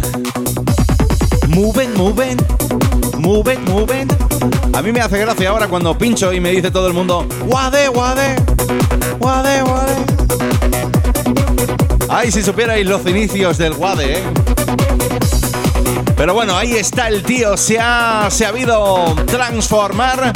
Move 1.48 1.84
it, 1.84 1.98
move 1.98 2.26
it. 2.26 2.42
A 4.76 4.82
mí 4.82 4.92
me 4.92 5.02
hace 5.02 5.20
gracia 5.20 5.50
ahora 5.50 5.68
cuando 5.68 5.98
pincho 5.98 6.32
y 6.32 6.40
me 6.40 6.52
dice 6.52 6.72
todo 6.72 6.88
el 6.88 6.94
mundo, 6.94 7.28
guade, 7.46 7.88
guade, 7.90 8.36
guade, 9.20 9.62
guade. 9.62 10.06
Ay, 12.10 12.32
si 12.32 12.42
supierais 12.42 12.86
los 12.88 13.06
inicios 13.06 13.58
del 13.58 13.74
guade, 13.74 14.20
¿eh? 14.20 14.24
Pero 16.16 16.34
bueno, 16.34 16.56
ahí 16.56 16.74
está 16.74 17.08
el 17.08 17.24
tío, 17.24 17.58
se 17.58 17.80
ha 17.80 18.30
sabido 18.32 19.16
transformar 19.26 20.34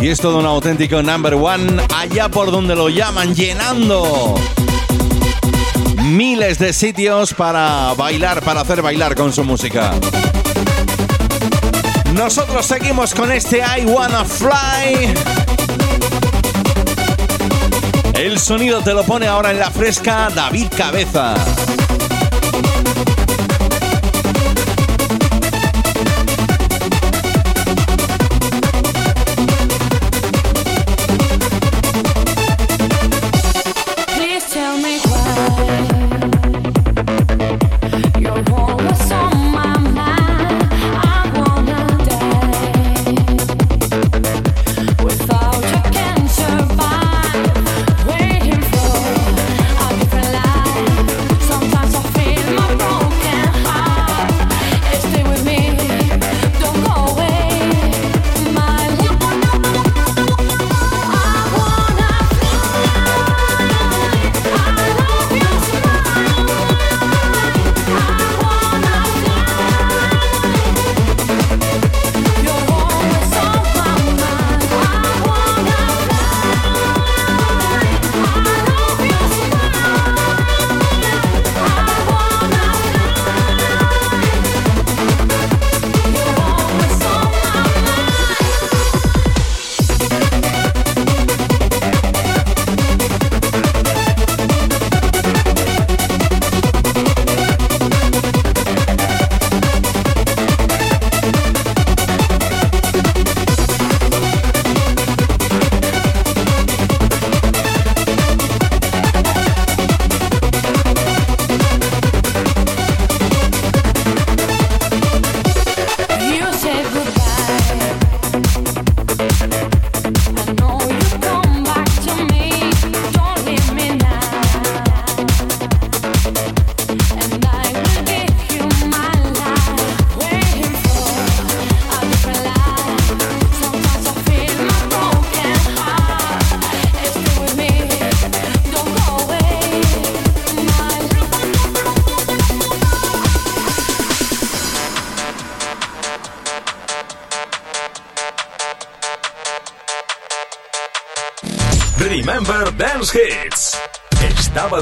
y 0.00 0.08
es 0.08 0.20
todo 0.20 0.38
un 0.38 0.46
auténtico 0.46 1.02
number 1.02 1.34
one 1.34 1.82
allá 1.94 2.28
por 2.28 2.50
donde 2.50 2.76
lo 2.76 2.88
llaman, 2.88 3.34
llenando 3.34 4.34
miles 6.06 6.58
de 6.58 6.72
sitios 6.72 7.34
para 7.34 7.92
bailar, 7.94 8.42
para 8.42 8.60
hacer 8.60 8.80
bailar 8.80 9.14
con 9.14 9.32
su 9.32 9.44
música. 9.44 9.92
Nosotros 12.14 12.64
seguimos 12.64 13.14
con 13.14 13.30
este 13.32 13.58
I 13.58 13.84
Wanna 13.84 14.24
Fly. 14.24 15.14
El 18.14 18.38
sonido 18.38 18.80
te 18.80 18.94
lo 18.94 19.04
pone 19.04 19.26
ahora 19.26 19.50
en 19.50 19.58
la 19.58 19.70
fresca 19.70 20.28
David 20.34 20.68
Cabeza. 20.76 21.34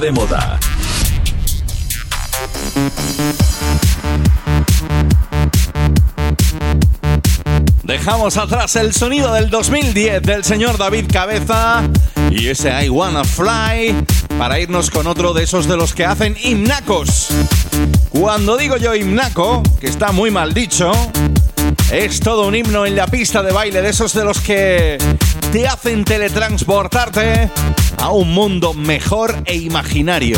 De 0.00 0.12
moda. 0.12 0.60
Dejamos 7.82 8.36
atrás 8.36 8.76
el 8.76 8.94
sonido 8.94 9.34
del 9.34 9.50
2010 9.50 10.22
del 10.22 10.44
señor 10.44 10.78
David 10.78 11.06
Cabeza 11.12 11.82
y 12.30 12.46
ese 12.46 12.84
I 12.84 12.88
Wanna 12.88 13.24
Fly 13.24 14.06
para 14.38 14.60
irnos 14.60 14.90
con 14.90 15.08
otro 15.08 15.32
de 15.32 15.42
esos 15.42 15.66
de 15.66 15.76
los 15.76 15.92
que 15.92 16.04
hacen 16.04 16.36
himnacos. 16.40 17.30
Cuando 18.10 18.56
digo 18.56 18.76
yo 18.76 18.94
himnaco, 18.94 19.60
que 19.80 19.88
está 19.88 20.12
muy 20.12 20.30
mal 20.30 20.54
dicho, 20.54 20.92
es 21.90 22.20
todo 22.20 22.46
un 22.46 22.54
himno 22.54 22.86
en 22.86 22.94
la 22.94 23.08
pista 23.08 23.42
de 23.42 23.50
baile 23.50 23.82
de 23.82 23.88
esos 23.90 24.14
de 24.14 24.24
los 24.24 24.38
que 24.38 24.98
te 25.50 25.66
hacen 25.66 26.04
teletransportarte 26.04 27.50
a 28.04 28.10
un 28.10 28.34
mundo 28.34 28.74
mejor 28.74 29.34
e 29.46 29.56
imaginario. 29.56 30.36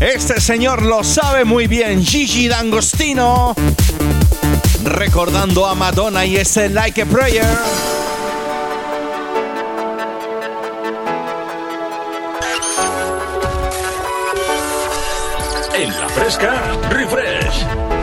Este 0.00 0.40
señor 0.40 0.82
lo 0.82 1.04
sabe 1.04 1.44
muy 1.44 1.68
bien, 1.68 2.04
Gigi 2.04 2.48
D'Angostino, 2.48 3.54
recordando 4.82 5.64
a 5.68 5.76
Madonna 5.76 6.26
y 6.26 6.38
ese 6.38 6.68
Like 6.68 7.02
a 7.02 7.06
Prayer. 7.06 7.56
En 15.72 16.00
la 16.00 16.08
fresca, 16.08 16.80
refresh. 16.90 18.01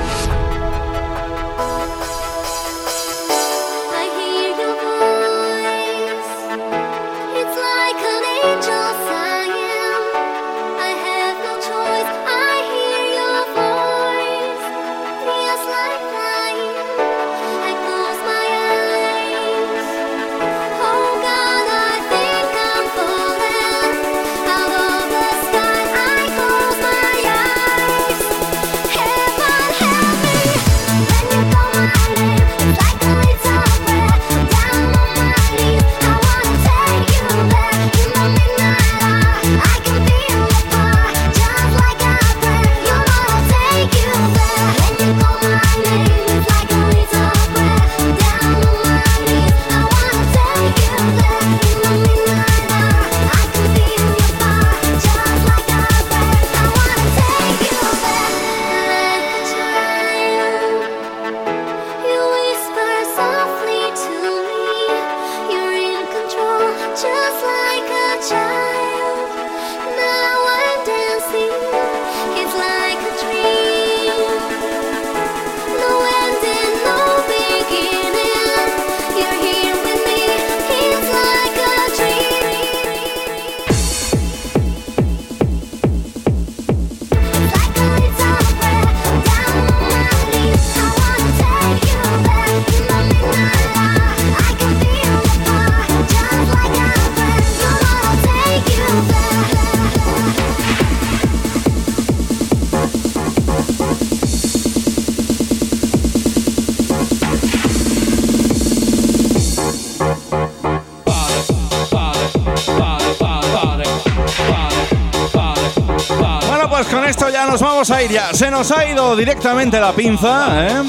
Vamos 117.60 117.92
a 117.92 118.02
ir 118.04 118.12
ya. 118.12 118.34
Se 118.34 118.50
nos 118.50 118.72
ha 118.72 118.90
ido 118.90 119.16
directamente 119.16 119.80
la 119.80 119.94
pinza, 119.94 120.68
¿eh? 120.68 120.84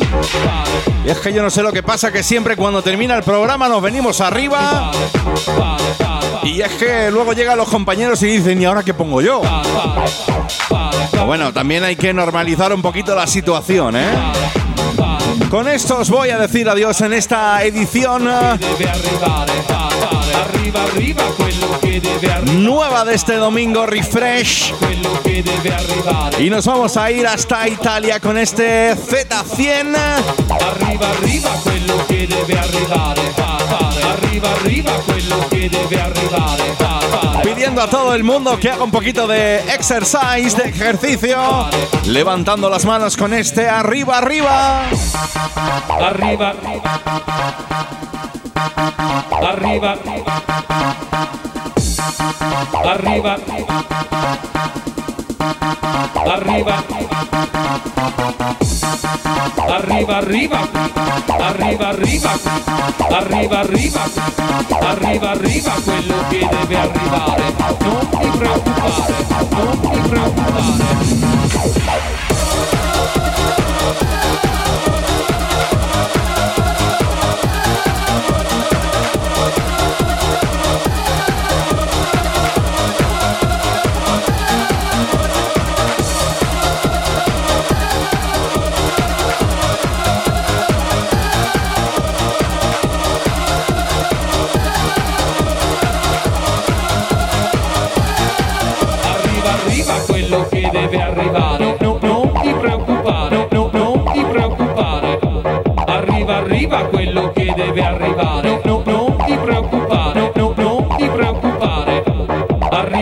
Y 1.04 1.10
es 1.10 1.18
que 1.18 1.32
yo 1.32 1.42
no 1.42 1.50
sé 1.50 1.62
lo 1.62 1.72
que 1.72 1.82
pasa, 1.82 2.12
que 2.12 2.22
siempre 2.22 2.56
cuando 2.56 2.82
termina 2.82 3.16
el 3.16 3.22
programa 3.22 3.68
nos 3.68 3.82
venimos 3.82 4.20
arriba. 4.20 4.90
Y 6.42 6.60
es 6.60 6.72
que 6.72 7.10
luego 7.10 7.32
llegan 7.32 7.58
los 7.58 7.68
compañeros 7.68 8.22
y 8.22 8.26
dicen, 8.26 8.60
¿y 8.60 8.64
ahora 8.64 8.82
qué 8.82 8.94
pongo 8.94 9.20
yo? 9.20 9.42
Bueno, 11.26 11.52
también 11.52 11.84
hay 11.84 11.96
que 11.96 12.12
normalizar 12.12 12.72
un 12.72 12.82
poquito 12.82 13.14
la 13.14 13.26
situación, 13.26 13.96
¿eh? 13.96 14.10
Con 15.50 15.68
esto 15.68 15.98
os 15.98 16.10
voy 16.10 16.30
a 16.30 16.38
decir 16.38 16.68
adiós 16.68 17.00
en 17.00 17.12
esta 17.12 17.62
edición 17.64 18.28
nueva 22.52 23.04
de 23.04 23.14
este 23.14 23.34
domingo 23.36 23.86
Refresh. 23.86 24.72
Y 26.38 26.50
nos 26.50 26.66
vamos 26.66 26.96
a 26.96 27.10
ir 27.10 27.26
hasta 27.26 27.68
Italia 27.68 28.20
con 28.20 28.38
este 28.38 28.94
Z100. 28.94 29.96
Arriba, 29.96 31.10
arriba, 31.10 31.50
quello 31.62 32.06
che 32.06 32.26
deve 32.26 32.58
arrivare. 32.58 33.20
Arriba, 34.12 34.50
arriba, 34.52 34.92
quello 35.06 35.48
che 35.48 35.68
deve 35.68 36.00
arrivare. 36.00 36.62
Pidiendo 37.42 37.82
a 37.82 37.88
todo 37.88 38.14
el 38.14 38.22
mundo 38.22 38.58
que 38.58 38.70
haga 38.70 38.84
un 38.84 38.90
poquito 38.90 39.26
de 39.26 39.58
exercise, 39.74 40.56
de 40.56 40.68
ejercicio. 40.68 41.38
Levantando 42.04 42.68
las 42.68 42.84
manos 42.84 43.16
con 43.16 43.34
este 43.34 43.68
arriba, 43.68 44.18
arriba. 44.18 44.84
Arriba. 45.98 46.54
Arriba. 48.60 49.96
Arriba. 52.84 53.38
Arriba. 56.26 56.76
Arriba, 59.70 60.16
arriba. 60.18 60.58
Arriba, 61.38 61.88
arriba. 61.88 62.30
Arriba, 63.08 63.58
arriba. 63.60 64.02
Arriba, 64.80 65.30
arriba, 65.30 65.72
quello 65.82 66.14
che 66.28 66.48
deve 66.50 66.76
arrivare. 66.76 67.42
Non 67.80 68.08
ti 68.10 68.26
preoccupare, 68.36 69.14
non 69.50 69.80
ti 69.80 69.88
preoccupare. 70.08 71.20